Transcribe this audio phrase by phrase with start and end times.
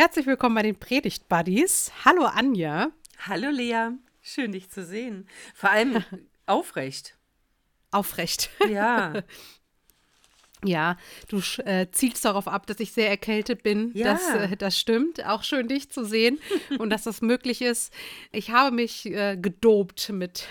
[0.00, 1.92] Herzlich willkommen bei den Predigt Buddies.
[2.06, 2.90] Hallo Anja.
[3.28, 3.90] Hallo Lea,
[4.22, 5.28] schön dich zu sehen.
[5.54, 6.02] Vor allem
[6.46, 7.18] aufrecht.
[7.90, 8.48] Aufrecht.
[8.70, 9.12] Ja.
[10.62, 10.98] Ja,
[11.28, 13.92] du äh, zielst darauf ab, dass ich sehr erkältet bin.
[13.94, 14.12] Ja.
[14.12, 15.24] Das, äh, das stimmt.
[15.24, 16.38] Auch schön, dich zu sehen
[16.78, 17.94] und dass das möglich ist.
[18.30, 20.46] Ich habe mich äh, gedopt mit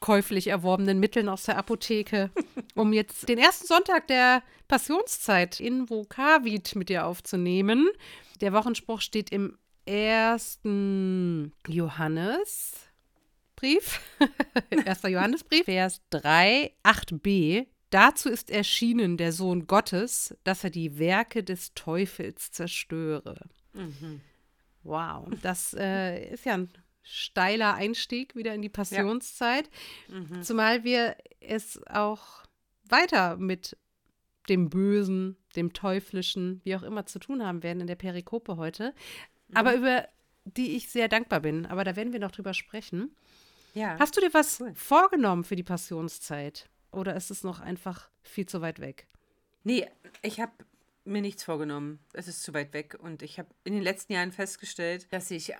[0.00, 2.30] käuflich erworbenen Mitteln aus der Apotheke,
[2.74, 7.90] um jetzt den ersten Sonntag der Passionszeit in Vokavit mit dir aufzunehmen.
[8.44, 12.90] Der Wochenspruch steht im ersten Johannesbrief,
[14.70, 15.02] 1.
[15.04, 17.66] Johannesbrief, Vers 3, 8b.
[17.88, 23.48] Dazu ist erschienen der Sohn Gottes, dass er die Werke des Teufels zerstöre.
[24.82, 26.68] Wow, das äh, ist ja ein
[27.00, 29.70] steiler Einstieg wieder in die Passionszeit,
[30.42, 32.44] zumal wir es auch
[32.90, 33.78] weiter mit
[34.48, 38.94] dem Bösen, dem Teuflischen, wie auch immer zu tun haben werden in der Perikope heute,
[39.54, 40.08] aber über
[40.44, 41.64] die ich sehr dankbar bin.
[41.66, 43.14] Aber da werden wir noch drüber sprechen.
[43.72, 43.98] Ja.
[43.98, 44.74] Hast du dir was Cool.
[44.74, 46.68] vorgenommen für die Passionszeit?
[46.92, 49.08] Oder ist es noch einfach viel zu weit weg?
[49.64, 49.88] Nee,
[50.22, 50.52] ich habe
[51.04, 51.98] mir nichts vorgenommen.
[52.12, 52.96] Es ist zu weit weg.
[53.00, 55.56] Und ich habe in den letzten Jahren festgestellt, dass ich äh,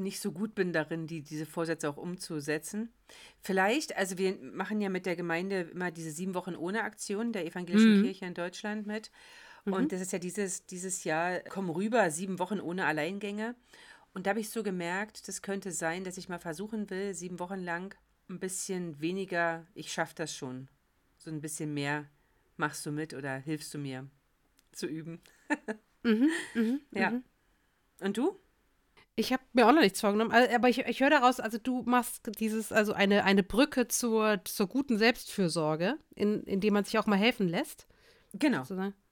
[0.00, 2.92] nicht so gut bin darin, die, diese Vorsätze auch umzusetzen.
[3.40, 7.46] Vielleicht, also wir machen ja mit der Gemeinde immer diese sieben Wochen ohne Aktion der
[7.46, 9.10] evangelischen Kirche in Deutschland mit.
[9.64, 13.54] Und das ist ja dieses, dieses Jahr, komm rüber, sieben Wochen ohne Alleingänge.
[14.14, 17.38] Und da habe ich so gemerkt, das könnte sein, dass ich mal versuchen will, sieben
[17.38, 17.94] Wochen lang
[18.28, 20.68] ein bisschen weniger, ich schaffe das schon.
[21.18, 22.08] So ein bisschen mehr
[22.56, 24.08] machst du mit oder hilfst du mir
[24.72, 25.20] zu üben.
[26.92, 27.20] ja.
[28.00, 28.40] Und du?
[29.20, 32.30] Ich habe mir auch noch nichts vorgenommen, aber ich, ich höre daraus, also du machst
[32.40, 37.18] dieses, also eine, eine Brücke zur, zur guten Selbstfürsorge, in, indem man sich auch mal
[37.18, 37.86] helfen lässt.
[38.32, 38.62] Genau.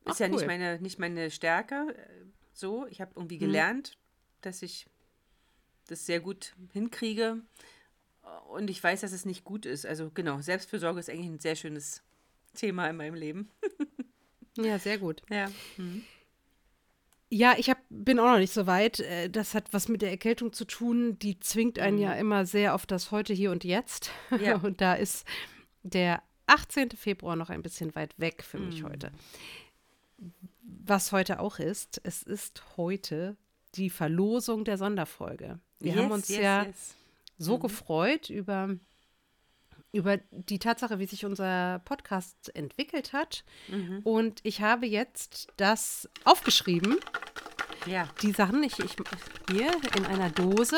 [0.05, 0.47] Ach, Ist ja nicht cool.
[0.47, 1.95] meine, nicht meine Stärke.
[1.95, 2.25] äh,
[2.55, 3.99] So, ich habe irgendwie gelernt,
[4.41, 4.87] dass ich
[5.89, 7.43] das sehr gut hinkriege.
[8.51, 9.85] Und ich weiß, dass es nicht gut ist.
[9.87, 12.03] Also genau, Selbstfürsorge ist eigentlich ein sehr schönes
[12.55, 13.51] Thema in meinem Leben.
[14.61, 15.23] Ja, sehr gut.
[15.31, 15.49] Ja.
[17.31, 19.01] Ja, ich hab, bin auch noch nicht so weit.
[19.01, 21.19] Äh, Das hat was mit der Erkältung zu tun.
[21.19, 24.11] Die zwingt einen ja immer sehr auf das Heute, Hier und Jetzt.
[24.41, 24.57] Ja.
[24.57, 25.27] Und da ist
[25.83, 26.91] der 18.
[26.93, 29.13] Februar noch ein bisschen weit weg für mich heute.
[30.63, 33.37] Was heute auch ist, es ist heute
[33.75, 35.61] die Verlosung der Sonderfolge.
[35.79, 36.97] Wir haben Yes, uns yes, ja yes.
[37.37, 38.71] so gefreut über,
[39.93, 43.45] über die Tatsache, wie sich unser Podcast entwickelt hat.
[44.05, 46.97] Und ich habe jetzt das aufgeschrieben
[47.87, 48.09] Ja.
[48.23, 48.97] die Sachen ich, ich
[49.51, 50.77] hier in einer Dose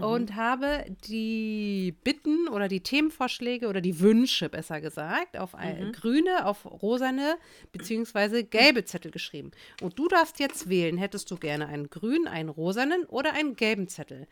[0.00, 6.44] und habe die Bitten oder die Themenvorschläge oder die Wünsche besser gesagt auf ein, grüne,
[6.46, 7.38] auf rosane
[7.72, 9.50] beziehungsweise gelbe Zettel geschrieben.
[9.80, 13.88] Und du darfst jetzt wählen, hättest du gerne einen grünen, einen rosanen oder einen gelben
[13.88, 14.28] Zettel.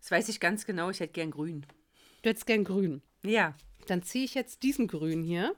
[0.00, 0.88] Das weiß ich ganz genau.
[0.90, 1.66] Ich hätte gern grün.
[2.22, 3.02] Du hättest gern grün.
[3.22, 3.54] Ja.
[3.86, 5.54] Dann ziehe ich jetzt diesen grün hier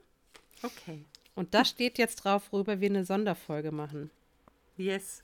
[0.62, 1.04] Okay.
[1.34, 4.10] und da steht jetzt drauf, worüber wir eine Sonderfolge machen.
[4.76, 5.20] Yes.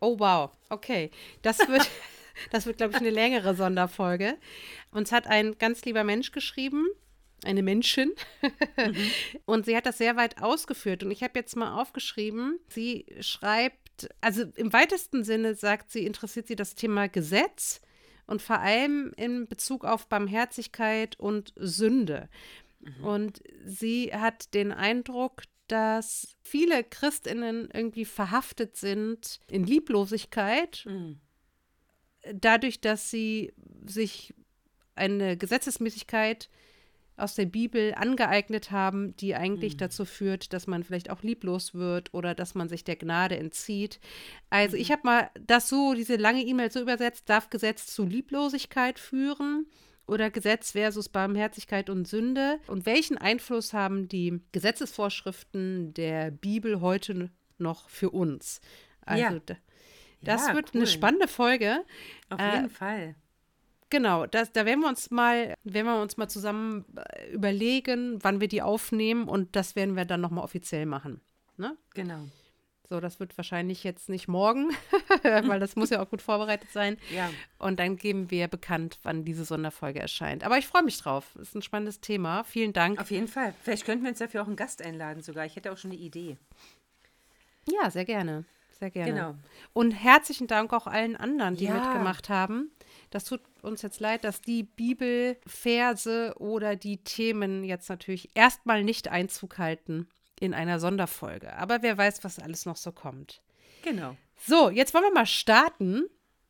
[0.00, 0.50] Oh, wow.
[0.68, 1.10] Okay.
[1.42, 1.88] Das wird,
[2.50, 4.36] das wird, glaube ich, eine längere Sonderfolge.
[4.92, 6.86] Uns hat ein ganz lieber Mensch geschrieben,
[7.44, 8.12] eine Menschin.
[9.44, 11.02] Und sie hat das sehr weit ausgeführt.
[11.02, 16.46] Und ich habe jetzt mal aufgeschrieben, sie schreibt, also im weitesten Sinne sagt sie, interessiert
[16.46, 17.80] sie das Thema Gesetz
[18.26, 22.28] und vor allem in Bezug auf Barmherzigkeit und Sünde.
[23.02, 30.86] Und sie hat den Eindruck, dass viele Christinnen irgendwie verhaftet sind in Lieblosigkeit,
[32.32, 33.52] dadurch, dass sie
[33.84, 34.34] sich
[34.94, 36.48] eine Gesetzesmäßigkeit
[37.16, 42.12] aus der Bibel angeeignet haben, die eigentlich dazu führt, dass man vielleicht auch lieblos wird
[42.12, 44.00] oder dass man sich der Gnade entzieht.
[44.50, 48.98] Also ich habe mal das so, diese lange E-Mail so übersetzt, darf Gesetz zu Lieblosigkeit
[48.98, 49.66] führen
[50.06, 52.60] oder Gesetz versus Barmherzigkeit und Sünde?
[52.66, 58.60] Und welchen Einfluss haben die Gesetzesvorschriften der Bibel heute noch für uns?
[59.02, 59.40] Also Ja.
[59.46, 59.56] da-
[60.22, 60.80] das Ja, wird cool.
[60.82, 61.84] eine spannende Folge.
[62.30, 63.14] Auf Äh, jeden Fall.
[63.88, 68.40] Genau, das, da werden wir uns mal, werden wir uns mal zusammen äh, überlegen, wann
[68.40, 71.20] wir die aufnehmen und das werden wir dann nochmal offiziell machen.
[71.56, 71.76] Ne?
[71.94, 72.20] Genau.
[72.88, 74.70] So, das wird wahrscheinlich jetzt nicht morgen,
[75.22, 76.98] weil das muss ja auch gut vorbereitet sein.
[77.12, 77.30] Ja.
[77.58, 80.44] Und dann geben wir bekannt, wann diese Sonderfolge erscheint.
[80.44, 81.34] Aber ich freue mich drauf.
[81.36, 82.44] Ist ein spannendes Thema.
[82.44, 83.00] Vielen Dank.
[83.00, 83.54] Auf jeden Fall.
[83.62, 85.44] Vielleicht könnten wir uns dafür auch einen Gast einladen sogar.
[85.46, 86.36] Ich hätte auch schon eine Idee.
[87.68, 88.44] Ja, sehr gerne.
[88.78, 89.12] Sehr gerne.
[89.12, 89.34] Genau.
[89.72, 91.74] Und herzlichen Dank auch allen anderen, die Ja.
[91.74, 92.70] mitgemacht haben.
[93.10, 99.08] Das tut uns jetzt leid, dass die Bibelverse oder die Themen jetzt natürlich erstmal nicht
[99.08, 100.08] Einzug halten
[100.40, 101.54] in einer Sonderfolge.
[101.56, 103.40] Aber wer weiß, was alles noch so kommt.
[103.82, 104.16] Genau.
[104.38, 106.04] So, jetzt wollen wir mal starten.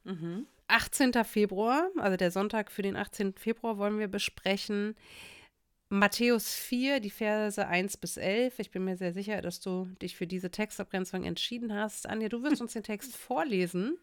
[0.05, 0.47] Mhm.
[0.69, 1.13] 18.
[1.25, 3.35] Februar, also der Sonntag für den 18.
[3.35, 4.97] Februar, wollen wir besprechen.
[5.89, 8.59] Matthäus 4, die Verse 1 bis 11.
[8.59, 12.09] Ich bin mir sehr sicher, dass du dich für diese Textabgrenzung entschieden hast.
[12.09, 13.97] Anja, du wirst uns den Text vorlesen.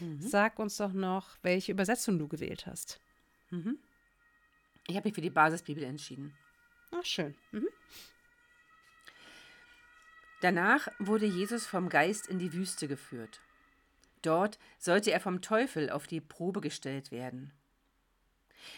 [0.00, 0.20] Mhm.
[0.20, 3.00] Sag uns doch noch, welche Übersetzung du gewählt hast.
[3.50, 3.78] Mhm.
[4.86, 6.34] Ich habe mich für die Basisbibel entschieden.
[6.90, 7.34] Ach, schön.
[7.52, 7.68] Mhm.
[10.40, 13.40] Danach wurde Jesus vom Geist in die Wüste geführt.
[14.22, 17.52] Dort sollte er vom Teufel auf die Probe gestellt werden.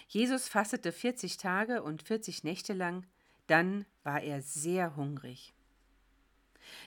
[0.08, 3.06] Jesus fastete 40 Tage und 40 Nächte lang,
[3.46, 5.54] dann war er sehr hungrig.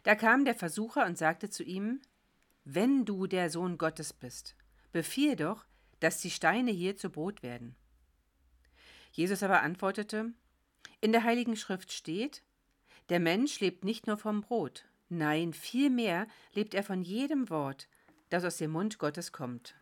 [0.03, 2.01] Da kam der Versucher und sagte zu ihm,
[2.69, 4.53] Wenn du der Sohn Gottes bist,
[4.91, 5.65] befiehl doch,
[6.01, 7.77] dass die Steine hier zu Brot werden.
[9.13, 10.33] Jesus aber antwortete,
[10.99, 12.43] In der heiligen Schrift steht,
[13.07, 17.87] der Mensch lebt nicht nur vom Brot, nein, vielmehr lebt er von jedem Wort,
[18.27, 19.75] das aus dem Mund Gottes kommt.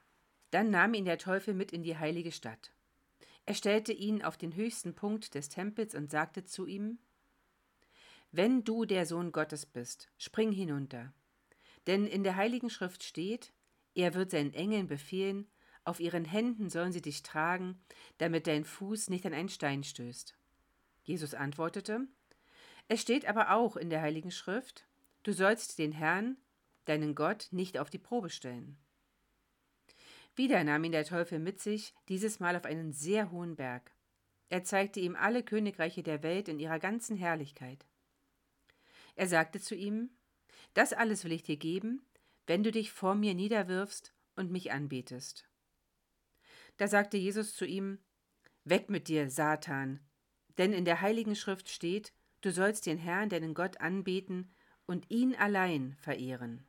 [0.51, 2.71] Dann nahm ihn der Teufel mit in die heilige Stadt.
[3.47, 6.99] Er stellte ihn auf den höchsten Punkt des Tempels und sagte zu ihm
[8.31, 11.15] Wenn du der Sohn Gottes bist, spring hinunter.
[11.87, 13.53] Denn in der heiligen Schrift steht,
[13.93, 15.47] er wird seinen Engeln befehlen,
[15.83, 17.79] auf ihren Händen sollen sie dich tragen,
[18.17, 20.35] damit dein Fuß nicht an einen Stein stößt.
[21.03, 22.07] Jesus antwortete
[22.87, 24.87] Es steht aber auch in der heiligen Schrift,
[25.23, 26.37] du sollst den Herrn,
[26.85, 28.77] deinen Gott, nicht auf die Probe stellen.
[30.35, 33.91] Wieder nahm ihn der Teufel mit sich, dieses Mal auf einen sehr hohen Berg.
[34.49, 37.85] Er zeigte ihm alle Königreiche der Welt in ihrer ganzen Herrlichkeit.
[39.15, 40.09] Er sagte zu ihm,
[40.75, 42.05] Das alles will ich dir geben,
[42.45, 45.49] wenn du dich vor mir niederwirfst und mich anbetest.
[46.77, 47.97] Da sagte Jesus zu ihm,
[48.65, 49.99] Weg mit dir, Satan,
[50.57, 54.51] denn in der heiligen Schrift steht, du sollst den Herrn, deinen Gott, anbeten
[54.85, 56.65] und ihn allein verehren.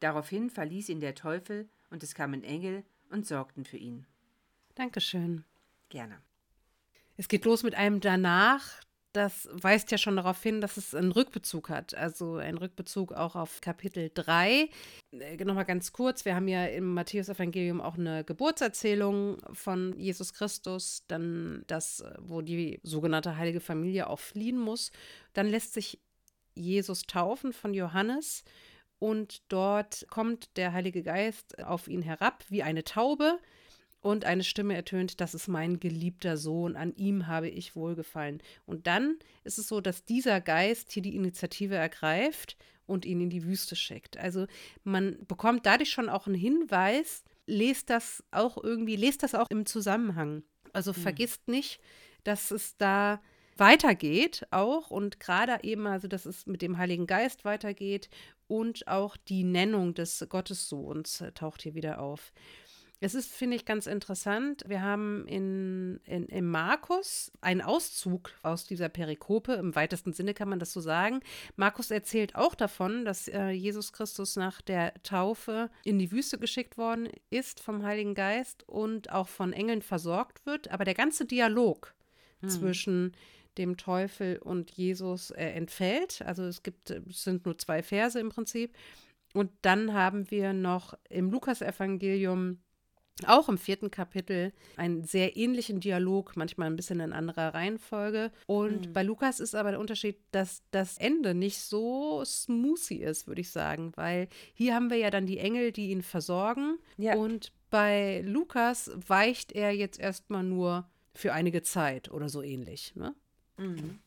[0.00, 4.06] Daraufhin verließ ihn der Teufel, und es kamen Engel und sorgten für ihn.
[4.74, 5.44] Dankeschön.
[5.90, 6.22] Gerne.
[7.16, 8.80] Es geht los mit einem danach.
[9.12, 11.94] Das weist ja schon darauf hin, dass es einen Rückbezug hat.
[11.94, 14.70] Also einen Rückbezug auch auf Kapitel 3.
[15.12, 21.04] Äh, Nochmal ganz kurz: Wir haben ja im Matthäus-Evangelium auch eine Geburtserzählung von Jesus Christus,
[21.08, 24.92] dann das, wo die sogenannte heilige Familie auch fliehen muss.
[25.34, 26.00] Dann lässt sich
[26.54, 28.44] Jesus taufen von Johannes
[28.98, 33.38] und dort kommt der Heilige Geist auf ihn herab wie eine Taube
[34.02, 38.42] und eine Stimme ertönt, das ist mein geliebter Sohn, an ihm habe ich wohlgefallen.
[38.66, 43.30] Und dann ist es so, dass dieser Geist hier die Initiative ergreift und ihn in
[43.30, 44.18] die Wüste schickt.
[44.18, 44.46] Also
[44.82, 49.66] man bekommt dadurch schon auch einen Hinweis, lest das auch irgendwie, lest das auch im
[49.66, 50.42] Zusammenhang.
[50.72, 50.96] Also mhm.
[50.96, 51.80] vergisst nicht,
[52.24, 53.20] dass es da
[53.56, 58.08] weitergeht auch und gerade eben, also dass es mit dem Heiligen Geist weitergeht
[58.48, 62.32] und auch die Nennung des Gottessohns äh, taucht hier wieder auf.
[63.04, 64.62] Es ist, finde ich, ganz interessant.
[64.68, 69.54] Wir haben in, in, in Markus einen Auszug aus dieser Perikope.
[69.54, 71.18] Im weitesten Sinne kann man das so sagen.
[71.56, 76.78] Markus erzählt auch davon, dass äh, Jesus Christus nach der Taufe in die Wüste geschickt
[76.78, 80.70] worden ist vom Heiligen Geist und auch von Engeln versorgt wird.
[80.70, 81.94] Aber der ganze Dialog
[82.40, 82.50] hm.
[82.50, 83.16] zwischen
[83.58, 86.22] dem Teufel und Jesus äh, entfällt.
[86.22, 88.76] Also es gibt, es sind nur zwei Verse im Prinzip.
[89.34, 92.60] Und dann haben wir noch im Lukasevangelium
[93.26, 98.32] auch im vierten Kapitel einen sehr ähnlichen Dialog, manchmal ein bisschen in anderer Reihenfolge.
[98.46, 98.92] Und mhm.
[98.92, 103.50] bei Lukas ist aber der Unterschied, dass das Ende nicht so smoothie ist, würde ich
[103.50, 106.78] sagen, weil hier haben wir ja dann die Engel, die ihn versorgen.
[106.96, 107.14] Ja.
[107.14, 112.94] Und bei Lukas weicht er jetzt erstmal nur für einige Zeit oder so ähnlich.
[112.96, 113.14] Ne?
[113.58, 113.98] Mhm.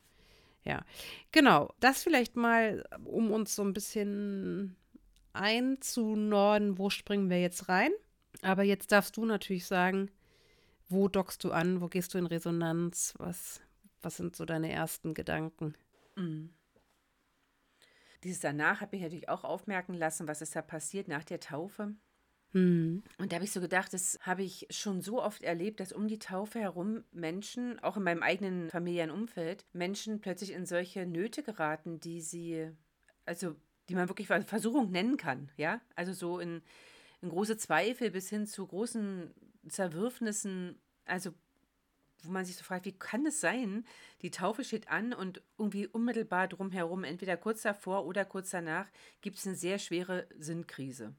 [0.63, 0.83] Ja,
[1.31, 1.73] genau.
[1.79, 4.75] Das vielleicht mal, um uns so ein bisschen
[5.33, 7.91] einzunorden, wo springen wir jetzt rein.
[8.41, 10.11] Aber jetzt darfst du natürlich sagen,
[10.89, 13.61] wo dockst du an, wo gehst du in Resonanz, was,
[14.01, 15.75] was sind so deine ersten Gedanken?
[16.15, 16.53] Mhm.
[18.23, 21.93] Dieses danach habe ich natürlich auch aufmerken lassen, was ist da passiert nach der Taufe.
[22.53, 23.03] Mhm.
[23.17, 26.07] Und da habe ich so gedacht, das habe ich schon so oft erlebt, dass um
[26.07, 31.43] die Taufe herum Menschen, auch in meinem eigenen familiären Umfeld, Menschen plötzlich in solche Nöte
[31.43, 32.71] geraten, die sie,
[33.25, 33.55] also
[33.89, 35.81] die man wirklich Versuchung nennen kann, ja?
[35.95, 36.63] Also so in,
[37.21, 39.33] in große Zweifel bis hin zu großen
[39.67, 41.31] Zerwürfnissen, also
[42.23, 43.85] wo man sich so fragt, wie kann es sein?
[44.21, 48.87] Die Taufe steht an und irgendwie unmittelbar drumherum, entweder kurz davor oder kurz danach,
[49.21, 51.13] gibt es eine sehr schwere Sinnkrise.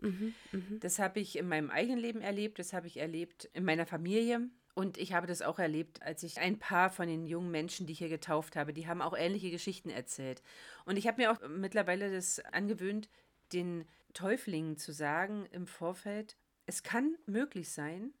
[0.00, 0.60] Mhm, mh.
[0.80, 4.48] Das habe ich in meinem eigenen Leben erlebt, das habe ich erlebt in meiner Familie.
[4.74, 7.92] Und ich habe das auch erlebt, als ich ein paar von den jungen Menschen, die
[7.92, 10.42] ich hier getauft habe, die haben auch ähnliche Geschichten erzählt.
[10.84, 13.08] Und ich habe mir auch mittlerweile das angewöhnt,
[13.52, 16.36] den Täuflingen zu sagen im Vorfeld,
[16.66, 18.12] es kann möglich sein,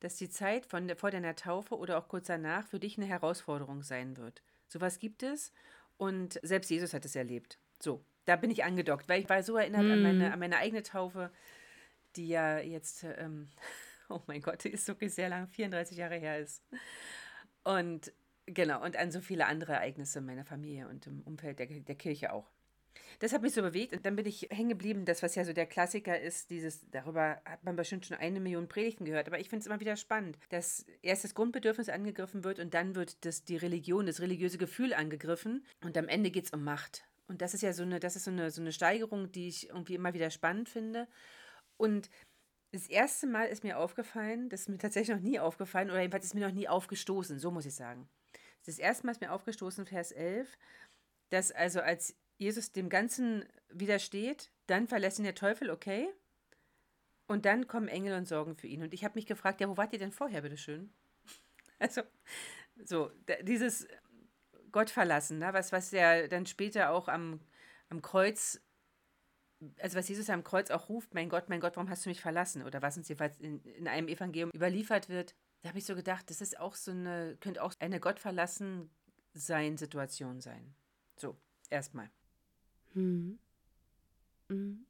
[0.00, 3.06] dass die Zeit von der, vor deiner Taufe oder auch kurz danach für dich eine
[3.06, 4.42] Herausforderung sein wird.
[4.66, 5.52] Sowas gibt es
[5.98, 7.58] und selbst Jesus hat es erlebt.
[7.78, 9.90] So, da bin ich angedockt, weil ich war so erinnert mm.
[9.90, 10.32] an, meine, hm.
[10.32, 11.30] an meine eigene Taufe,
[12.16, 13.48] die ja jetzt, ähm,
[14.08, 16.62] oh mein Gott, die ist wirklich sehr lang, 34 Jahre her ist.
[17.64, 18.12] Und
[18.46, 21.94] genau, und an so viele andere Ereignisse in meiner Familie und im Umfeld der, der
[21.94, 22.50] Kirche auch.
[23.20, 25.52] Das hat mich so bewegt und dann bin ich hängen geblieben, das, was ja so
[25.52, 29.48] der Klassiker ist, dieses, darüber hat man bestimmt schon eine Million Predigten gehört, aber ich
[29.48, 33.44] finde es immer wieder spannend, dass erst das Grundbedürfnis angegriffen wird und dann wird das,
[33.44, 37.04] die Religion, das religiöse Gefühl angegriffen und am Ende geht es um Macht.
[37.28, 39.68] Und das ist ja so eine, das ist so eine, so eine Steigerung, die ich
[39.68, 41.06] irgendwie immer wieder spannend finde.
[41.76, 42.10] Und
[42.72, 46.24] das erste Mal ist mir aufgefallen, das ist mir tatsächlich noch nie aufgefallen, oder jedenfalls
[46.24, 48.08] ist mir noch nie aufgestoßen, so muss ich sagen.
[48.66, 50.56] Das erste Mal ist mir aufgestoßen, Vers 11,
[51.30, 56.08] dass also als Jesus dem Ganzen widersteht, dann verlässt ihn der Teufel, okay?
[57.26, 58.82] Und dann kommen Engel und sorgen für ihn.
[58.82, 60.92] Und ich habe mich gefragt, ja, wo wart ihr denn vorher, bitteschön?
[61.78, 62.02] Also,
[62.84, 63.88] so, dieses
[64.70, 65.50] Gott verlassen, ne?
[65.54, 67.40] was, was ja dann später auch am,
[67.88, 68.60] am Kreuz,
[69.78, 72.20] also was Jesus am Kreuz auch ruft, mein Gott, mein Gott, warum hast du mich
[72.20, 72.64] verlassen?
[72.64, 76.28] Oder was uns jedenfalls in, in einem Evangelium überliefert wird, da habe ich so gedacht,
[76.28, 78.90] das ist auch so eine, könnte auch eine Gott verlassen
[79.32, 80.74] sein Situation sein.
[81.16, 81.34] So,
[81.70, 82.10] erstmal.
[82.94, 83.38] Hm.
[84.48, 84.86] Hm.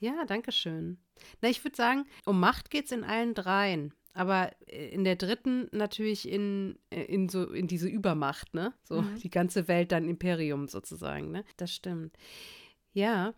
[0.00, 0.98] Ja, danke schön.
[1.40, 3.94] Na, ich würde sagen, um Macht geht es in allen dreien.
[4.12, 8.72] Aber äh, in der dritten natürlich in, äh, in, so, in diese Übermacht, ne?
[8.84, 9.16] So mhm.
[9.16, 11.44] die ganze Welt dann Imperium sozusagen, ne?
[11.56, 12.16] Das stimmt.
[12.92, 13.34] Ja,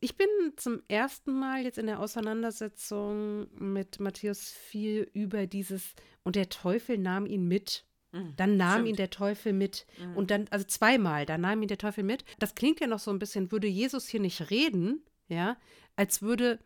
[0.00, 6.36] ich bin zum ersten Mal jetzt in der Auseinandersetzung mit Matthäus viel über dieses, und
[6.36, 7.86] der Teufel nahm ihn mit.
[8.14, 8.88] Mhm, dann nahm Stimmt.
[8.88, 9.86] ihn der Teufel mit.
[9.98, 10.16] Mhm.
[10.16, 12.24] Und dann, also zweimal, da nahm ihn der Teufel mit.
[12.38, 15.56] Das klingt ja noch so ein bisschen, würde Jesus hier nicht reden, ja,
[15.96, 16.60] als würde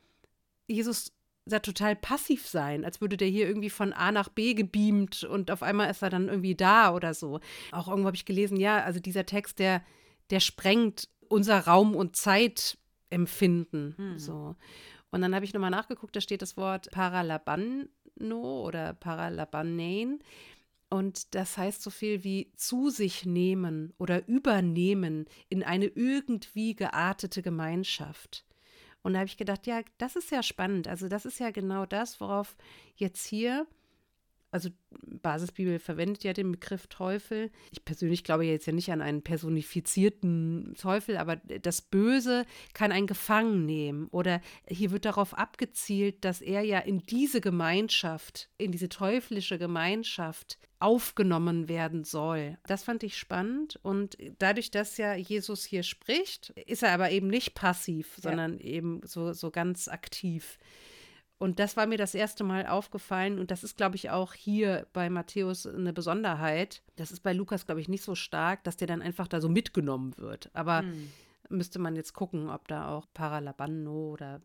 [0.67, 1.13] Jesus
[1.47, 5.51] da total passiv sein, als würde der hier irgendwie von A nach B gebeamt und
[5.51, 7.41] auf einmal ist er dann irgendwie da oder so.
[7.73, 9.83] Auch irgendwo habe ich gelesen, ja, also dieser Text, der,
[10.29, 13.95] der sprengt unser Raum- und Zeitempfinden.
[13.97, 14.19] Hm.
[14.19, 14.57] So.
[15.11, 17.87] Und dann habe ich nochmal nachgeguckt, da steht das Wort Paralabanno
[18.37, 20.19] oder Paralabanein.
[20.91, 27.43] Und das heißt so viel wie zu sich nehmen oder übernehmen in eine irgendwie geartete
[27.43, 28.47] Gemeinschaft.
[29.03, 30.89] Und da habe ich gedacht, ja, das ist ja spannend.
[30.89, 32.57] Also das ist ja genau das, worauf
[32.97, 33.67] jetzt hier
[34.51, 37.51] also Basisbibel verwendet ja den Begriff Teufel.
[37.71, 43.07] Ich persönlich glaube jetzt ja nicht an einen personifizierten Teufel, aber das Böse kann einen
[43.07, 44.09] gefangen nehmen.
[44.09, 50.59] Oder hier wird darauf abgezielt, dass er ja in diese Gemeinschaft, in diese teuflische Gemeinschaft
[50.81, 52.57] aufgenommen werden soll.
[52.67, 53.79] Das fand ich spannend.
[53.83, 58.31] Und dadurch, dass ja Jesus hier spricht, ist er aber eben nicht passiv, ja.
[58.31, 60.59] sondern eben so, so ganz aktiv.
[61.39, 64.89] Und das war mir das erste Mal aufgefallen und das ist, glaube ich, auch hier
[64.93, 66.83] bei Matthäus eine Besonderheit.
[66.97, 69.49] Das ist bei Lukas, glaube ich, nicht so stark, dass der dann einfach da so
[69.49, 70.51] mitgenommen wird.
[70.53, 71.13] Aber hm.
[71.49, 74.41] müsste man jetzt gucken, ob da auch Paralabanno oder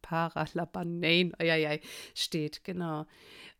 [0.00, 1.34] Paralabanein
[2.14, 3.04] steht, genau.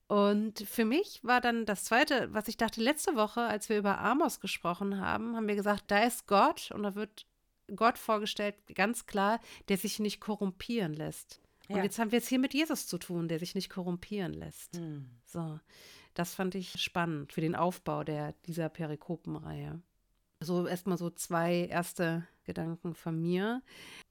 [0.09, 3.99] Und für mich war dann das Zweite, was ich dachte, letzte Woche, als wir über
[3.99, 7.27] Amos gesprochen haben, haben wir gesagt, da ist Gott und da wird
[7.77, 11.42] Gott vorgestellt, ganz klar, der sich nicht korrumpieren lässt.
[11.73, 11.85] Und ja.
[11.85, 14.75] jetzt haben wir es hier mit Jesus zu tun, der sich nicht korrumpieren lässt.
[14.79, 15.09] Mhm.
[15.25, 15.59] So,
[16.13, 19.81] das fand ich spannend für den Aufbau der, dieser Perikopenreihe.
[20.41, 23.63] So erstmal so zwei erste Gedanken von mir.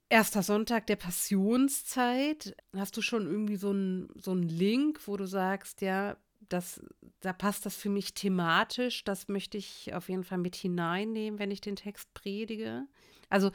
[0.10, 2.56] Erster Sonntag der Passionszeit.
[2.75, 6.18] Hast du schon irgendwie so einen so Link, wo du sagst, ja,
[6.50, 6.82] das,
[7.20, 9.03] da passt das für mich thematisch.
[9.03, 12.88] Das möchte ich auf jeden Fall mit hineinnehmen, wenn ich den Text predige.
[13.32, 13.52] Also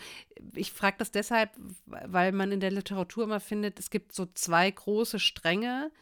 [0.55, 1.51] ich frage das deshalb,
[1.85, 5.93] weil man in der Literatur immer findet, es gibt so zwei große Stränge.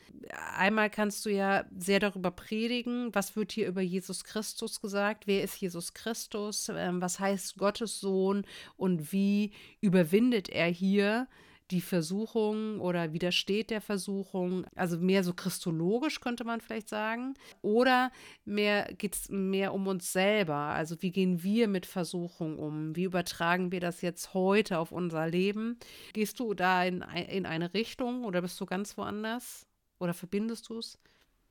[0.56, 5.42] Einmal kannst du ja sehr darüber predigen, was wird hier über Jesus Christus gesagt, wer
[5.42, 8.46] ist Jesus Christus, ähm, was heißt Gottes Sohn?
[8.76, 11.26] Und wie überwindet er hier
[11.70, 14.66] die Versuchung oder widersteht der Versuchung.
[14.74, 17.34] Also mehr so christologisch könnte man vielleicht sagen.
[17.62, 18.10] Oder
[18.44, 20.54] mehr geht es mehr um uns selber.
[20.54, 22.94] Also wie gehen wir mit Versuchung um?
[22.96, 25.78] Wie übertragen wir das jetzt heute auf unser Leben?
[26.12, 29.66] Gehst du da in, in eine Richtung oder bist du ganz woanders?
[29.98, 30.98] Oder verbindest du es?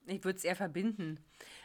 [0.06, 1.20] Ich würde es eher verbinden.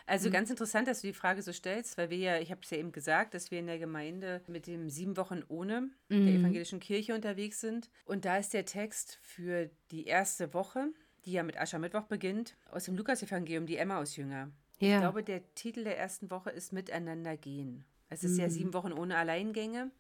[0.07, 0.33] Also mhm.
[0.33, 2.79] ganz interessant, dass du die Frage so stellst, weil wir ja, ich habe es ja
[2.79, 6.27] eben gesagt, dass wir in der Gemeinde mit dem Sieben Wochen ohne mhm.
[6.27, 7.91] der evangelischen Kirche unterwegs sind.
[8.05, 10.89] Und da ist der Text für die erste Woche,
[11.25, 14.51] die ja mit Aschermittwoch beginnt, aus dem Lukas-Evangelium, die Emmaus-Jünger.
[14.81, 14.95] Ja.
[14.95, 17.85] Ich glaube, der Titel der ersten Woche ist Miteinander gehen.
[18.09, 18.41] Es ist mhm.
[18.41, 19.91] ja sieben Wochen ohne Alleingänge, mhm.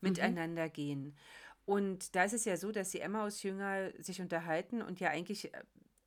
[0.00, 1.14] miteinander gehen.
[1.66, 5.62] Und da ist es ja so, dass die Emmaus-Jünger sich unterhalten und ja eigentlich äh,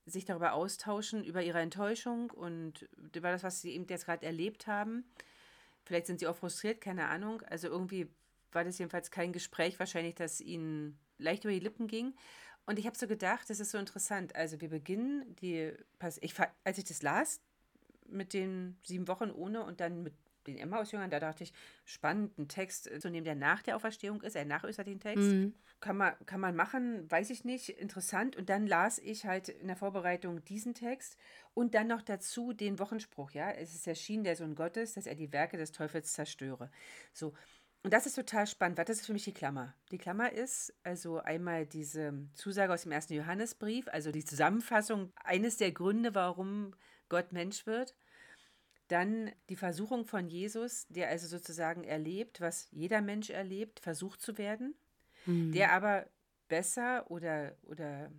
[0.05, 4.67] sich darüber austauschen, über ihre Enttäuschung und über das, was sie eben jetzt gerade erlebt
[4.67, 5.05] haben.
[5.85, 7.41] Vielleicht sind sie auch frustriert, keine Ahnung.
[7.43, 8.07] Also irgendwie
[8.51, 12.13] war das jedenfalls kein Gespräch, wahrscheinlich, das ihnen leicht über die Lippen ging.
[12.65, 14.35] Und ich habe so gedacht, das ist so interessant.
[14.35, 15.71] Also wir beginnen die,
[16.21, 17.41] ich, als ich das las,
[18.07, 20.13] mit den sieben Wochen ohne und dann mit
[20.47, 21.53] den Emmaus-Jüngern, da dachte ich,
[21.85, 25.31] spannend, ein Text zu nehmen, der nach der Auferstehung ist, ein nachösterlichen Text.
[25.31, 25.53] Mhm.
[25.79, 28.35] Kann, man, kann man machen, weiß ich nicht, interessant.
[28.35, 31.17] Und dann las ich halt in der Vorbereitung diesen Text
[31.53, 33.51] und dann noch dazu den Wochenspruch, ja.
[33.51, 36.69] Es ist erschienen der Sohn Gottes, dass er die Werke des Teufels zerstöre.
[37.13, 37.33] So.
[37.83, 39.73] Und das ist total spannend, weil das ist für mich die Klammer.
[39.91, 45.57] Die Klammer ist also einmal diese Zusage aus dem ersten Johannesbrief, also die Zusammenfassung eines
[45.57, 46.75] der Gründe, warum
[47.09, 47.95] Gott Mensch wird.
[48.91, 54.37] Dann die Versuchung von Jesus, der also sozusagen erlebt, was jeder Mensch erlebt, versucht zu
[54.37, 54.75] werden,
[55.25, 55.53] mhm.
[55.53, 56.07] der aber
[56.49, 58.11] besser oder, oder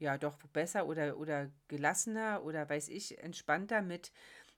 [0.00, 4.10] ja doch besser oder, oder gelassener oder weiß ich, entspannter mit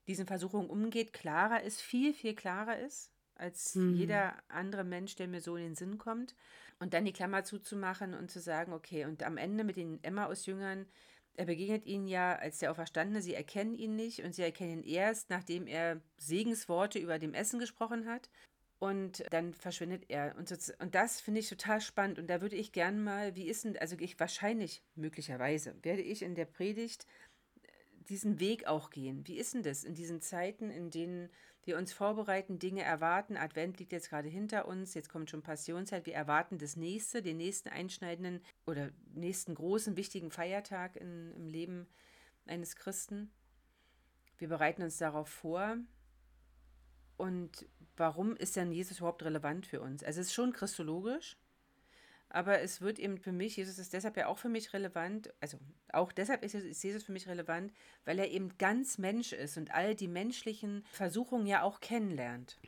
[0.06, 3.94] diesen Versuchungen umgeht, klarer ist, viel, viel klarer ist als mhm.
[3.94, 6.34] jeder andere Mensch, der mir so in den Sinn kommt.
[6.78, 10.86] Und dann die Klammer zuzumachen und zu sagen, okay, und am Ende mit den Emmaus-Jüngern
[11.36, 14.94] er begegnet ihnen ja als der Auferstandene, sie erkennen ihn nicht und sie erkennen ihn
[14.94, 18.30] erst, nachdem er Segensworte über dem Essen gesprochen hat.
[18.78, 20.36] Und dann verschwindet er.
[20.36, 22.18] Und, so, und das finde ich total spannend.
[22.18, 26.20] Und da würde ich gern mal, wie ist denn, also ich wahrscheinlich, möglicherweise, werde ich
[26.20, 27.06] in der Predigt
[28.08, 29.26] diesen Weg auch gehen.
[29.26, 31.30] Wie ist denn das in diesen Zeiten, in denen
[31.66, 33.36] wir uns vorbereiten, Dinge erwarten?
[33.36, 36.06] Advent liegt jetzt gerade hinter uns, jetzt kommt schon Passionszeit.
[36.06, 41.86] Wir erwarten das nächste, den nächsten einschneidenden oder nächsten großen, wichtigen Feiertag in, im Leben
[42.46, 43.30] eines Christen.
[44.38, 45.76] Wir bereiten uns darauf vor.
[47.16, 50.04] Und warum ist denn Jesus überhaupt relevant für uns?
[50.04, 51.36] Also es ist schon christologisch,
[52.28, 55.58] aber es wird eben für mich, Jesus ist deshalb ja auch für mich relevant, also
[55.92, 57.72] auch deshalb ist Jesus für mich relevant,
[58.04, 62.58] weil er eben ganz Mensch ist und all die menschlichen Versuchungen ja auch kennenlernt.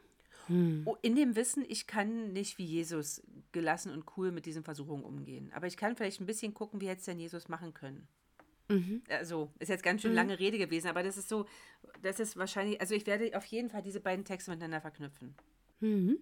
[0.47, 0.83] Hm.
[0.87, 5.05] Oh, in dem Wissen, ich kann nicht wie Jesus gelassen und cool mit diesen Versuchungen
[5.05, 5.53] umgehen.
[5.55, 8.09] Aber ich kann vielleicht ein bisschen gucken, wie hätte es denn Jesus machen können.
[8.69, 9.03] Mhm.
[9.09, 10.17] Also, ist jetzt ganz schön mhm.
[10.17, 11.47] lange Rede gewesen, aber das ist so,
[12.03, 15.35] das ist wahrscheinlich, also ich werde auf jeden Fall diese beiden Texte miteinander verknüpfen.
[15.81, 16.19] Mhm.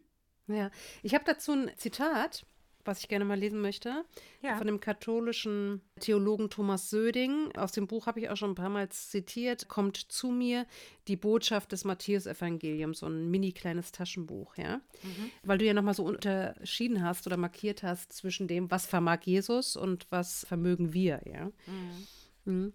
[0.48, 0.70] Ja,
[1.02, 2.46] ich habe dazu ein Zitat
[2.86, 4.04] was ich gerne mal lesen möchte.
[4.42, 4.56] Ja.
[4.56, 7.54] Von dem katholischen Theologen Thomas Söding.
[7.56, 9.68] Aus dem Buch habe ich auch schon ein paar Mal zitiert.
[9.68, 10.66] Kommt zu mir
[11.08, 14.76] die Botschaft des Matthäus-Evangeliums, so ein mini kleines Taschenbuch, ja.
[15.02, 15.30] Mhm.
[15.42, 19.76] Weil du ja nochmal so unterschieden hast oder markiert hast zwischen dem, was vermag Jesus
[19.76, 21.46] und was vermögen wir, ja.
[21.66, 22.06] Mhm.
[22.44, 22.72] Mhm.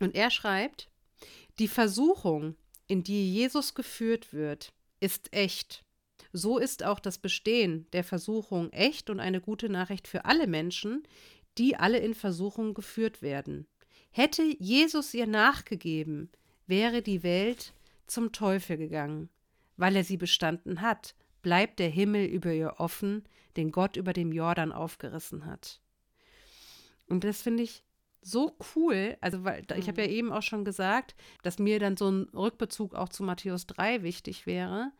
[0.00, 0.88] Und er schreibt,
[1.58, 5.84] die Versuchung, in die Jesus geführt wird, ist echt
[6.32, 11.02] so ist auch das Bestehen der Versuchung echt und eine gute Nachricht für alle Menschen,
[11.56, 13.66] die alle in Versuchung geführt werden.
[14.10, 16.30] Hätte Jesus ihr nachgegeben,
[16.66, 17.72] wäre die Welt
[18.06, 19.28] zum Teufel gegangen.
[19.76, 23.24] Weil er sie bestanden hat, bleibt der Himmel über ihr offen,
[23.56, 25.80] den Gott über dem Jordan aufgerissen hat.
[27.08, 27.84] Und das finde ich
[28.20, 30.14] so cool, also weil ich habe ja mhm.
[30.14, 34.46] eben auch schon gesagt, dass mir dann so ein Rückbezug auch zu Matthäus 3 wichtig
[34.46, 34.92] wäre.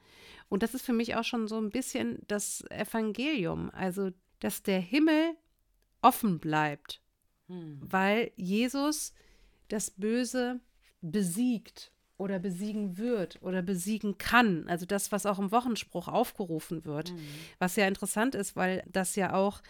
[0.49, 4.81] Und das ist für mich auch schon so ein bisschen das Evangelium, also dass der
[4.81, 5.35] Himmel
[6.01, 7.03] offen bleibt,
[7.49, 7.79] hm.
[7.81, 9.13] weil Jesus
[9.69, 10.61] das Böse
[11.01, 14.69] besiegt oder besiegen wird oder besiegen kann.
[14.69, 17.13] Also das, was auch im Wochenspruch aufgerufen wird.
[17.13, 17.21] Mhm.
[17.61, 19.63] Was ja interessant ist, weil das ja auch,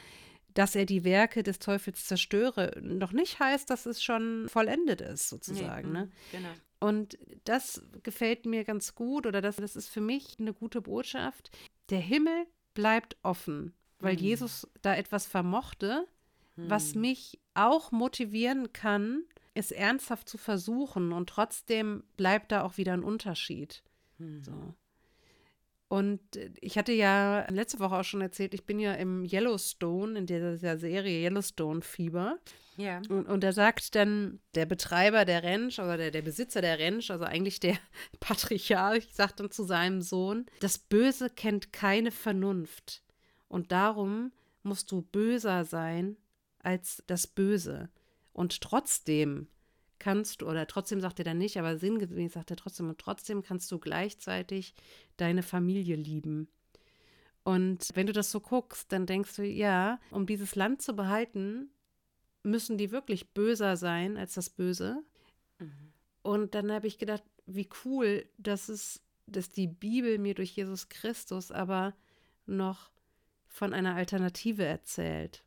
[0.54, 5.28] dass er die Werke des Teufels zerstöre, noch nicht heißt, dass es schon vollendet ist,
[5.28, 5.92] sozusagen.
[5.92, 6.10] Nee, ne?
[6.32, 6.48] Genau.
[6.80, 11.50] Und das gefällt mir ganz gut oder das, das ist für mich eine gute Botschaft.
[11.90, 14.22] Der Himmel bleibt offen, weil hm.
[14.22, 16.06] Jesus da etwas vermochte,
[16.54, 16.70] hm.
[16.70, 22.92] was mich auch motivieren kann, es ernsthaft zu versuchen und trotzdem bleibt da auch wieder
[22.92, 23.82] ein Unterschied.
[24.18, 24.44] Hm.
[24.44, 24.74] So.
[25.88, 26.20] Und
[26.60, 30.78] ich hatte ja letzte Woche auch schon erzählt, ich bin ja im Yellowstone, in dieser
[30.78, 32.38] Serie Yellowstone Fieber.
[32.76, 33.00] Ja.
[33.08, 37.10] Und, und da sagt dann der Betreiber der Ranch oder der, der Besitzer der Ranch,
[37.10, 37.76] also eigentlich der
[38.20, 43.02] Patriarch, sagt dann zu seinem Sohn, das Böse kennt keine Vernunft.
[43.48, 46.18] Und darum musst du böser sein
[46.58, 47.88] als das Böse.
[48.34, 49.48] Und trotzdem
[49.98, 53.42] kannst du, oder trotzdem sagt er dann nicht, aber sinngemäß sagt er trotzdem, und trotzdem
[53.42, 54.74] kannst du gleichzeitig
[55.16, 56.48] deine Familie lieben.
[57.44, 61.70] Und wenn du das so guckst, dann denkst du, ja, um dieses Land zu behalten,
[62.42, 65.02] müssen die wirklich böser sein als das Böse.
[65.58, 65.92] Mhm.
[66.22, 70.88] Und dann habe ich gedacht, wie cool, dass es, dass die Bibel mir durch Jesus
[70.88, 71.94] Christus aber
[72.46, 72.90] noch
[73.46, 75.42] von einer Alternative erzählt.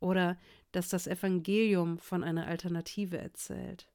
[0.00, 0.36] Oder
[0.72, 3.88] dass das Evangelium von einer Alternative erzählt.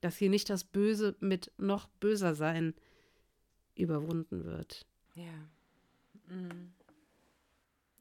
[0.00, 2.74] Dass hier nicht das Böse mit noch böser sein
[3.74, 4.86] überwunden wird.
[5.14, 5.48] Ja.
[6.28, 6.72] Mhm.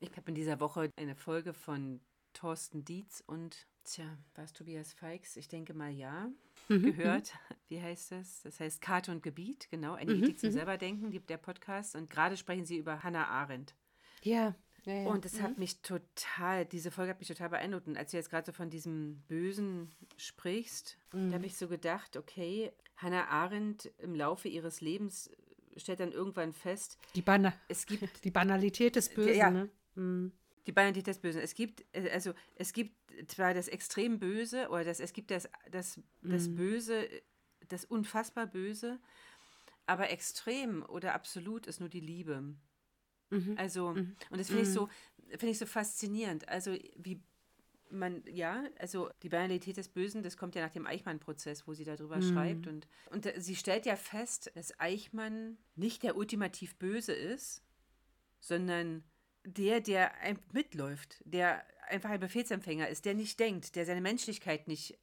[0.01, 1.99] Ich habe in dieser Woche eine Folge von
[2.33, 5.35] Thorsten Dietz und, tja, war es Tobias Feix?
[5.35, 6.29] Ich denke mal ja,
[6.69, 7.33] mhm, gehört.
[7.33, 7.55] Mhm.
[7.69, 8.41] Wie heißt das?
[8.43, 10.53] Das heißt Karte und Gebiet, genau, eine mhm, Ethik zum mhm.
[10.53, 11.95] selberdenken, der Podcast.
[11.95, 13.75] Und gerade sprechen sie über Hannah Arendt.
[14.23, 14.55] Ja.
[14.85, 15.09] Ja, ja.
[15.09, 15.59] Und es hat mhm.
[15.59, 17.87] mich total, diese Folge hat mich total beeindruckt.
[17.87, 21.29] Und als du jetzt gerade so von diesem Bösen sprichst, mhm.
[21.29, 25.29] da habe ich so gedacht, okay, Hannah Arendt im Laufe ihres Lebens
[25.77, 29.35] stellt dann irgendwann fest, die, Bana es gibt, die Banalität des Bösen.
[29.35, 29.69] Ja, ne?
[29.95, 30.31] mhm.
[30.67, 31.41] Die Banalität des Bösen.
[31.41, 32.95] Es gibt, äh, also es gibt
[33.27, 36.55] zwar das extrem Böse oder das, es gibt das, das, das mhm.
[36.55, 37.09] Böse,
[37.69, 38.99] das unfassbar Böse,
[39.85, 42.55] aber extrem oder absolut ist nur die Liebe.
[43.29, 43.55] Mhm.
[43.57, 44.15] Also, mhm.
[44.29, 45.31] und das finde ich so, mhm.
[45.31, 46.47] finde ich so faszinierend.
[46.49, 47.21] Also, wie
[47.91, 51.83] man, ja, also die Banalität des Bösen, das kommt ja nach dem Eichmann-Prozess, wo sie
[51.85, 52.33] darüber mhm.
[52.33, 52.67] schreibt.
[52.67, 57.63] Und, und sie stellt ja fest, dass Eichmann nicht der ultimativ Böse ist,
[58.39, 59.03] sondern
[59.43, 60.11] der, der
[60.51, 64.97] mitläuft, der einfach ein Befehlsempfänger ist, der nicht denkt, der seine Menschlichkeit nicht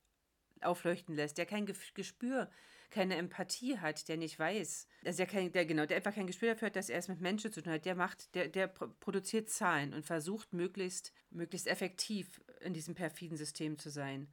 [0.61, 2.51] aufleuchten lässt, der kein Gespür,
[2.91, 6.51] keine Empathie hat, der nicht weiß, also der, kein, der genau, der einfach kein Gespür
[6.51, 9.49] dafür hat, dass er es mit Menschen zu tun hat, der macht, der, der produziert
[9.49, 14.29] Zahlen und versucht möglichst, möglichst effektiv in diesem perfiden System zu sein.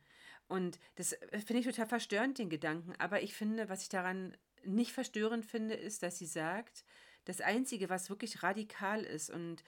[0.47, 2.93] Und das äh, finde ich total verstörend, den Gedanken.
[2.99, 4.35] Aber ich finde, was ich daran
[4.65, 6.85] nicht verstörend finde, ist, dass sie sagt,
[7.25, 9.63] das Einzige, was wirklich radikal ist und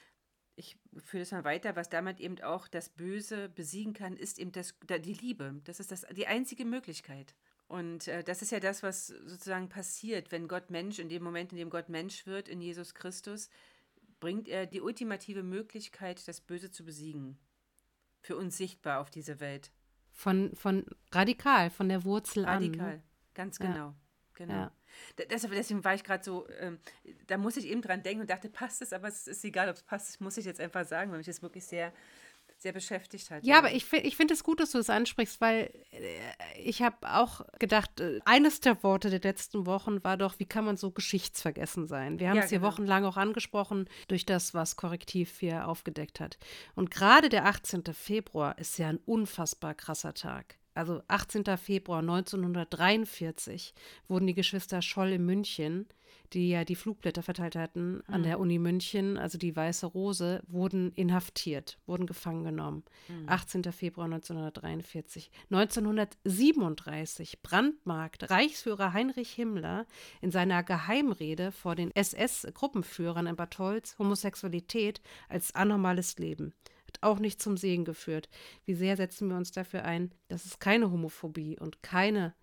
[0.58, 4.52] ich führe das mal weiter, was damit eben auch das Böse besiegen kann, ist eben
[4.52, 5.60] das, die Liebe.
[5.66, 7.36] Das ist das, die einzige Möglichkeit.
[7.68, 11.52] Und äh, das ist ja das, was sozusagen passiert, wenn Gott Mensch, in dem Moment,
[11.52, 13.50] in dem Gott Mensch wird, in Jesus Christus,
[14.20, 17.38] bringt er die ultimative Möglichkeit, das Böse zu besiegen.
[18.22, 19.72] Für uns sichtbar auf diese Welt.
[20.12, 22.62] Von, von radikal, von der Wurzel radikal, an.
[22.62, 22.84] Ne?
[22.84, 23.76] Radikal, ganz genau.
[23.76, 23.96] Ja.
[24.36, 24.54] Genau.
[24.54, 24.72] Ja.
[25.30, 26.80] Deshalb, deswegen war ich gerade so, ähm,
[27.28, 29.76] da muss ich eben dran denken und dachte, passt es, aber es ist egal, ob
[29.76, 31.94] es passt, muss ich jetzt einfach sagen, weil mich das wirklich sehr,
[32.66, 33.46] sehr beschäftigt hat.
[33.46, 33.60] Ja, ja.
[33.60, 36.98] aber ich, ich finde es gut, dass du es das ansprichst, weil äh, ich habe
[37.14, 40.90] auch gedacht, äh, eines der Worte der letzten Wochen war doch, wie kann man so
[40.90, 42.20] geschichtsvergessen sein?
[42.20, 42.72] Wir haben ja, es hier genau.
[42.72, 46.40] wochenlang auch angesprochen durch das, was Korrektiv hier aufgedeckt hat.
[46.74, 47.84] Und gerade der 18.
[47.94, 51.46] Februar ist ja ein unfassbar krasser Tag also 18.
[51.56, 53.74] Februar 1943,
[54.10, 55.88] wurden die Geschwister Scholl in München,
[56.34, 58.26] die ja die Flugblätter verteilt hatten an mhm.
[58.26, 62.84] der Uni München, also die Weiße Rose, wurden inhaftiert, wurden gefangen genommen.
[63.08, 63.30] Mhm.
[63.30, 63.64] 18.
[63.72, 65.32] Februar 1943.
[65.52, 69.86] 1937 brandmarkt Reichsführer Heinrich Himmler
[70.22, 76.54] in seiner Geheimrede vor den SS-Gruppenführern in Bad Holz Homosexualität als anormales Leben
[77.02, 78.30] auch nicht zum Segen geführt.
[78.66, 82.34] Wie sehr setzen wir uns dafür ein, dass es keine Homophobie und keine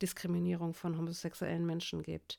[0.00, 2.38] Diskriminierung von homosexuellen Menschen gibt.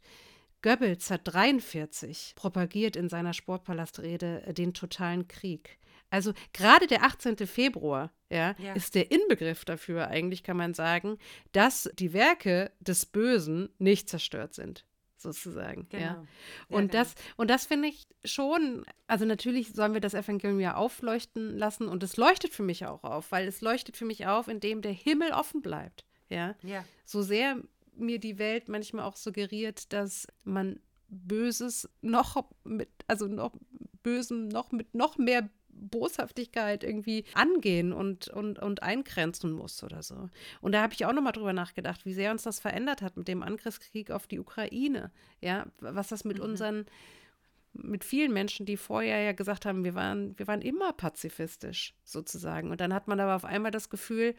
[0.63, 5.77] Goebbels hat 43 propagiert in seiner Sportpalastrede äh, den totalen Krieg.
[6.09, 7.37] Also gerade der 18.
[7.47, 11.17] Februar ja, ja, ist der Inbegriff dafür, eigentlich kann man sagen,
[11.51, 14.85] dass die Werke des Bösen nicht zerstört sind
[15.17, 15.87] sozusagen.
[15.89, 16.03] Genau.
[16.03, 16.25] Ja.
[16.67, 17.27] Und, ja, das, genau.
[17.37, 22.03] und das finde ich schon, also natürlich sollen wir das Evangelium ja aufleuchten lassen und
[22.03, 25.31] es leuchtet für mich auch auf, weil es leuchtet für mich auf, indem der Himmel
[25.31, 26.05] offen bleibt.
[26.29, 26.55] Ja.
[26.61, 26.83] ja.
[27.05, 27.57] So sehr
[27.95, 33.53] mir die Welt manchmal auch suggeriert, dass man Böses noch mit, also noch
[34.01, 40.29] Bösen noch mit noch mehr Boshaftigkeit irgendwie angehen und, und, und eingrenzen muss oder so.
[40.61, 43.27] Und da habe ich auch nochmal drüber nachgedacht, wie sehr uns das verändert hat mit
[43.27, 45.11] dem Angriffskrieg auf die Ukraine.
[45.41, 46.43] Ja, was das mit mhm.
[46.43, 46.85] unseren,
[47.73, 52.71] mit vielen Menschen, die vorher ja gesagt haben, wir waren, wir waren immer pazifistisch sozusagen.
[52.71, 54.35] Und dann hat man aber auf einmal das Gefühl,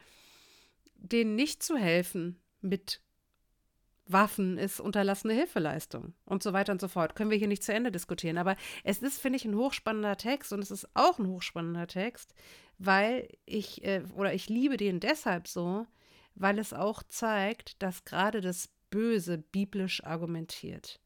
[0.94, 3.00] denen nicht zu helfen mit
[4.06, 7.16] Waffen ist unterlassene Hilfeleistung und so weiter und so fort.
[7.16, 8.38] Können wir hier nicht zu Ende diskutieren.
[8.38, 12.34] Aber es ist, finde ich, ein hochspannender Text und es ist auch ein hochspannender Text,
[12.78, 15.86] weil ich, äh, oder ich liebe den deshalb so,
[16.34, 21.00] weil es auch zeigt, dass gerade das Böse biblisch argumentiert.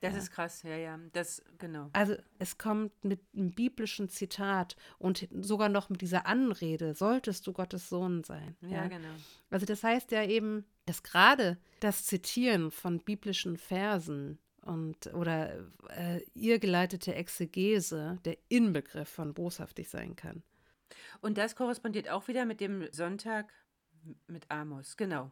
[0.00, 0.18] Das ja.
[0.20, 1.90] ist krass, ja, ja, das, genau.
[1.92, 7.52] Also es kommt mit einem biblischen Zitat und sogar noch mit dieser Anrede, solltest du
[7.52, 8.56] Gottes Sohn sein.
[8.62, 8.88] Ja, ja.
[8.88, 9.12] genau.
[9.50, 15.54] Also das heißt ja eben, dass gerade das Zitieren von biblischen Versen und oder
[15.90, 20.42] äh, irrgeleitete Exegese der Inbegriff von boshaftig sein kann.
[21.20, 23.52] Und das korrespondiert auch wieder mit dem Sonntag
[24.26, 25.30] mit Amos, genau.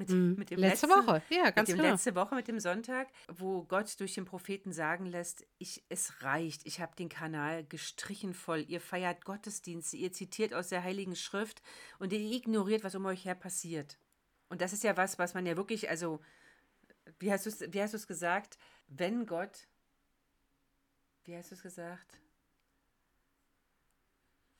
[0.00, 0.34] Mit, Mhm.
[0.38, 1.90] mit dem Letzte letzten, Woche, ja, ganz mit dem genau.
[1.90, 6.66] letzte Woche mit dem Sonntag, wo Gott durch den Propheten sagen lässt, ich, es reicht,
[6.66, 8.64] ich habe den Kanal gestrichen voll.
[8.66, 11.60] Ihr feiert Gottesdienste, ihr zitiert aus der Heiligen Schrift
[11.98, 13.98] und ihr ignoriert, was um euch her passiert.
[14.48, 16.20] Und das ist ja was, was man ja wirklich, also,
[17.18, 18.56] wie hast du es gesagt?
[18.88, 19.68] Wenn Gott,
[21.24, 22.18] wie hast du es gesagt?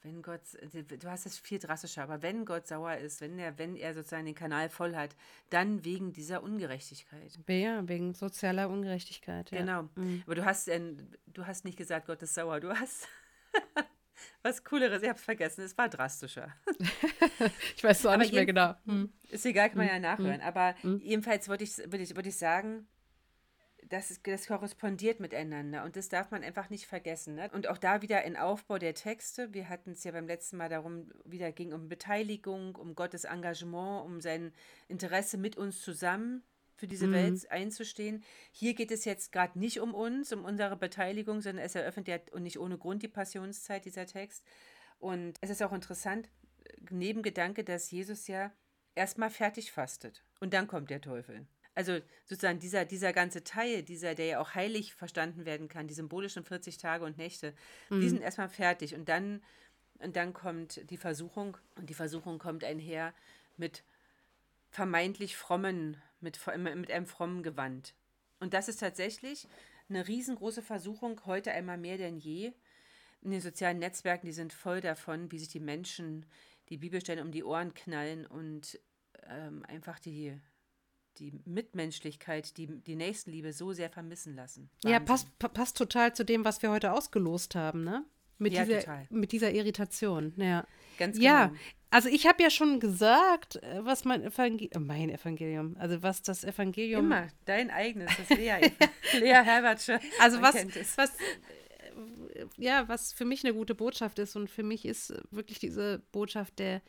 [0.03, 0.41] Wenn Gott,
[0.73, 4.25] du hast es viel drastischer, aber wenn Gott sauer ist, wenn er, wenn er sozusagen
[4.25, 5.15] den Kanal voll hat,
[5.51, 7.39] dann wegen dieser Ungerechtigkeit.
[7.47, 9.51] Ja, wegen sozialer Ungerechtigkeit.
[9.51, 9.59] Ja.
[9.61, 9.89] Genau.
[9.97, 10.23] Mhm.
[10.25, 10.81] Aber du hast, äh,
[11.27, 12.61] du hast nicht gesagt, Gott ist sauer.
[12.61, 13.09] Du hast
[14.43, 16.53] was Cooleres, ich hab's vergessen, es war drastischer.
[17.77, 18.75] Ich weiß es auch Aber nicht mehr genau.
[18.85, 19.11] Hm.
[19.31, 20.43] Ist egal, kann man ja nachhören.
[20.43, 20.99] Aber Mhm.
[21.03, 22.87] jedenfalls würde ich, würde ich, würde ich sagen,
[23.91, 27.35] das, das korrespondiert miteinander und das darf man einfach nicht vergessen.
[27.35, 27.51] Ne?
[27.53, 29.53] Und auch da wieder ein Aufbau der Texte.
[29.53, 34.07] Wir hatten es ja beim letzten Mal darum, wieder ging um Beteiligung, um Gottes Engagement,
[34.07, 34.53] um sein
[34.89, 36.45] Interesse mit uns zusammen
[36.77, 37.13] für diese Mhm.
[37.13, 38.23] Welt einzustehen.
[38.53, 42.19] Hier geht es jetzt gerade nicht um uns, um unsere Beteiligung, sondern es eröffnet ja
[42.33, 44.45] und nicht ohne Grund die Passionszeit, dieser Text.
[44.99, 46.31] Und es ist auch interessant,
[46.91, 48.53] Nebengedanke, dass Jesus ja
[48.95, 51.47] erstmal fertig fastet und dann kommt der Teufel.
[51.75, 55.95] Also sozusagen dieser, dieser ganze Teil, dieser, der ja auch heilig verstanden werden kann, die
[55.95, 57.55] symbolischen 40 Tage und Nächte,
[57.91, 59.43] die sind erstmal fertig und dann,
[60.01, 63.15] und dann kommt die Versuchung und die Versuchung kommt einher
[63.57, 63.85] mit
[64.71, 67.95] vermeintlich frommen, mit, mit einem frommen Gewand.
[68.41, 69.47] Und das ist tatsächlich
[69.89, 72.53] eine riesengroße Versuchung, heute einmal mehr denn je.
[73.23, 76.25] In den sozialen Netzwerken, die sind voll davon, wie sich die Menschen
[76.71, 78.81] die Bibelstellen um die Ohren knallen und
[79.29, 80.39] ähm, einfach die,
[81.19, 84.71] die Mitmenschlichkeit, die, die Nächstenliebe so sehr vermissen lassen.
[84.85, 85.05] Ja, Wahnsinn.
[85.07, 88.05] passt, pa- passt total zu dem, was wir heute ausgelost haben, ne?
[88.39, 89.07] Mit, Ja, dieser, total.
[89.11, 90.33] mit dieser Irritation.
[90.37, 90.67] Ja,
[90.99, 91.59] Ganz ja genau.
[91.91, 96.43] also ich habe ja schon gesagt, äh, was mein Evangelium, mein Evangelium, also was das
[96.45, 98.71] Evangelium Immer dein eigenes, das Lea,
[99.21, 100.01] Lea Herbertsche.
[100.21, 100.55] Also was,
[100.97, 101.11] was,
[102.35, 105.59] äh, ja, was für mich eine gute Botschaft ist und für mich ist äh, wirklich
[105.59, 106.81] diese Botschaft, der,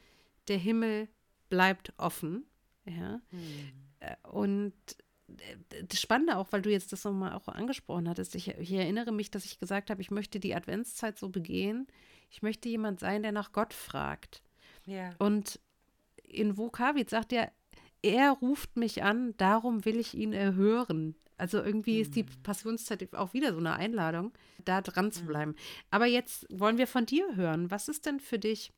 [0.48, 1.10] der Himmel
[1.50, 2.46] bleibt offen.
[2.86, 3.16] Ja.
[3.34, 3.38] Äh,
[4.24, 4.74] Und
[5.28, 9.12] äh, das Spannende auch, weil du jetzt das nochmal auch angesprochen hattest, ich, ich erinnere
[9.12, 11.88] mich, dass ich gesagt habe, ich möchte die Adventszeit so begehen.
[12.30, 14.42] Ich möchte jemand sein, der nach Gott fragt.
[14.86, 15.12] Ja.
[15.20, 15.60] Und
[16.24, 17.52] in Vokavit sagt er,
[18.02, 21.16] er ruft mich an, darum will ich ihn erhören.
[21.38, 24.32] Also irgendwie ist die Passionszeit auch wieder so eine Einladung,
[24.64, 25.56] da dran zu bleiben.
[25.90, 27.72] Aber jetzt wollen wir von dir hören.
[27.72, 28.72] Was ist denn für dich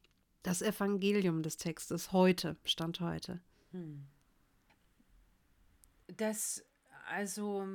[0.44, 3.42] das Evangelium des Textes heute, Stand heute?
[6.18, 6.66] Das,
[7.08, 7.68] also,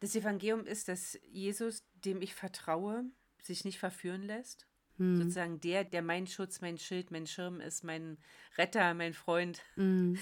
[0.00, 3.04] das Evangelium ist, dass Jesus, dem ich vertraue,
[3.42, 4.66] sich nicht verführen lässt.
[4.96, 5.16] Hm.
[5.16, 8.18] Sozusagen der, der mein Schutz, mein Schild, mein Schirm ist, mein
[8.56, 10.14] Retter, mein Freund, Mm,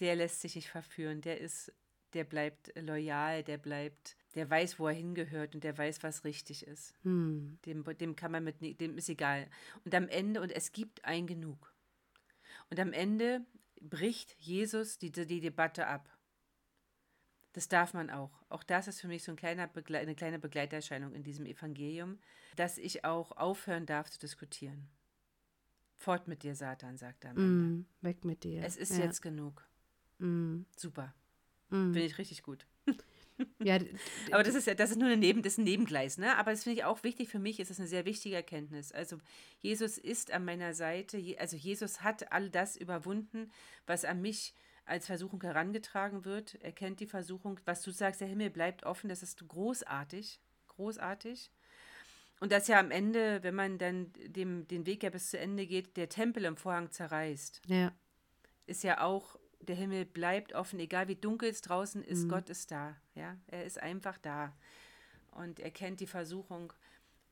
[0.00, 1.20] der lässt sich nicht verführen.
[1.20, 1.72] Der ist,
[2.12, 6.66] der bleibt loyal, der bleibt, der weiß, wo er hingehört und der weiß, was richtig
[6.66, 6.94] ist.
[7.02, 9.48] hm, Dem, dem kann man mit, dem ist egal.
[9.84, 11.72] Und am Ende, und es gibt ein Genug.
[12.68, 13.46] Und am Ende
[13.80, 16.08] bricht Jesus die, die Debatte ab.
[17.52, 18.30] Das darf man auch.
[18.48, 22.18] Auch das ist für mich so ein kleiner Begle eine kleine Begleiterscheinung in diesem Evangelium,
[22.56, 24.88] dass ich auch aufhören darf zu diskutieren.
[25.96, 28.64] Fort mit dir, Satan, sagt er mm, weg mit dir.
[28.64, 29.04] Es ist ja.
[29.04, 29.66] jetzt genug.
[30.18, 31.14] Mm, Super.
[31.68, 31.92] mm.
[31.92, 32.66] Finde ich richtig gut.
[33.58, 33.78] Ja,
[34.30, 36.36] Aber das ist ja, das ist nur eine Neben, das ein Nebengleis, ne?
[36.36, 38.92] Aber das finde ich auch wichtig für mich, ist das eine sehr wichtige Erkenntnis.
[38.92, 39.18] Also
[39.58, 43.50] Jesus ist an meiner Seite, also Jesus hat all das überwunden,
[43.86, 46.56] was an mich als Versuchung herangetragen wird.
[46.62, 51.50] Er kennt die Versuchung, was du sagst, der Himmel bleibt offen, das ist großartig, großartig.
[52.40, 55.66] Und dass ja am Ende, wenn man dann dem, den Weg ja bis zu Ende
[55.66, 57.92] geht, der Tempel im Vorhang zerreißt ja.
[58.66, 62.72] ist ja auch, der Himmel bleibt offen, egal wie dunkel es draußen ist, Gott ist
[62.72, 62.96] da.
[63.14, 64.52] Ja, er ist einfach da.
[65.30, 66.72] Und er kennt die Versuchung.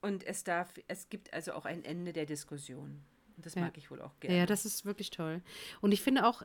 [0.01, 3.03] Und es darf, es gibt also auch ein Ende der Diskussion.
[3.37, 3.63] Und das Ja.
[3.63, 4.39] mag ich wohl auch gerne.
[4.39, 5.43] Ja, das ist wirklich toll.
[5.81, 6.45] Und ich finde auch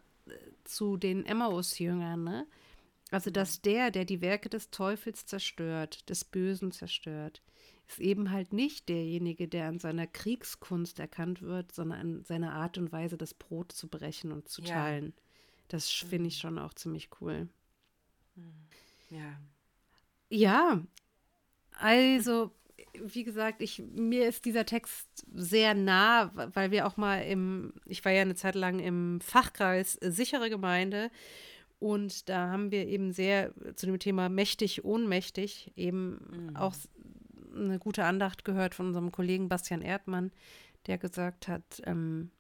[0.64, 2.48] zu den Emmaus-Jüngern, ne?
[3.12, 7.44] Also, dass der, der die Werke des Teufels zerstört, des Bösen zerstört,
[7.88, 12.78] ist eben halt nicht derjenige, der an seiner Kriegskunst erkannt wird, sondern an seiner Art
[12.78, 14.74] und Weise, das Brot zu brechen und zu Ja.
[14.74, 15.14] teilen.
[15.68, 17.48] Das finde ich schon auch ziemlich cool.
[19.10, 19.40] ja.
[20.30, 20.84] Ja,
[21.80, 22.52] also,
[23.04, 28.04] wie gesagt, ich, mir ist dieser Text sehr nah, weil wir auch mal im, ich
[28.06, 31.10] war ja eine Zeit lang im Fachkreis äh, sichere Gemeinde
[31.80, 36.90] und da haben wir eben sehr zu dem Thema mächtig, ohnmächtig eben auch s-
[37.56, 40.32] eine gute Andacht gehört von unserem Kollegen Bastian Erdmann,
[40.88, 42.32] der gesagt hat, ähm,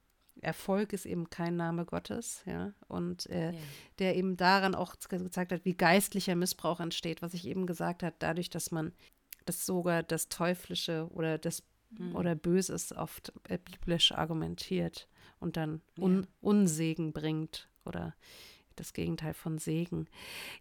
[0.41, 2.73] Erfolg ist eben kein Name Gottes, ja.
[2.89, 3.57] Und äh, Ja.
[3.99, 8.03] der eben daran auch ge- gezeigt hat, wie geistlicher Missbrauch entsteht, was ich eben gesagt
[8.03, 8.91] habe, dadurch, dass man
[9.45, 11.63] das sogar das Teuflische oder das
[12.13, 15.07] oder Böses oft äh, biblisch argumentiert
[15.39, 18.15] und dann Un Unsegen bringt oder
[18.75, 20.07] das Gegenteil von Segen.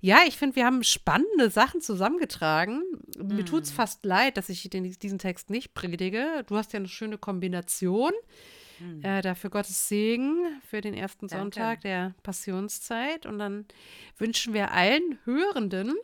[0.01, 2.85] Ja, ich finde, wir haben spannende Sachen zusammengetragen.
[3.19, 6.45] Mir tut es fast leid, dass ich den, diesen Text nicht predige.
[6.47, 8.13] Du hast ja eine schöne Kombination.
[9.03, 11.43] Äh, dafür Gottes Segen für den ersten Danke.
[11.43, 13.25] Sonntag der Passionszeit.
[13.27, 13.67] Und dann
[14.19, 15.95] wünschen wir allen Hörenden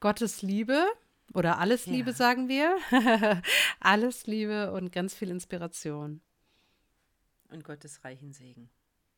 [0.00, 0.86] Gottes Liebe
[1.34, 2.16] oder alles Liebe, Ja.
[2.16, 2.76] sagen wir.
[3.80, 6.20] alles Liebe und ganz viel Inspiration.
[7.50, 8.70] Und Gottes reichen Segen.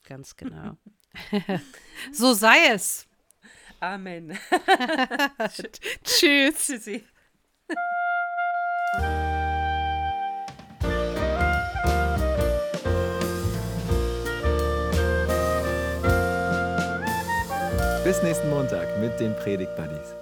[0.05, 0.77] Ganz genau.
[2.13, 3.07] so sei es.
[3.81, 4.37] Amen.
[6.03, 6.57] Tschüss.
[6.67, 7.05] Tschüssi.
[18.05, 20.15] Bis nächsten Montag mit den Predigt Buddies.